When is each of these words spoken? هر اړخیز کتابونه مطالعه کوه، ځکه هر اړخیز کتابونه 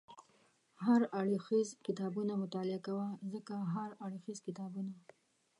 هر 0.85 1.01
اړخیز 1.19 1.69
کتابونه 1.85 2.33
مطالعه 2.43 2.79
کوه، 2.87 3.05
ځکه 3.33 3.55
هر 3.73 3.89
اړخیز 4.05 4.39
کتابونه 4.47 4.91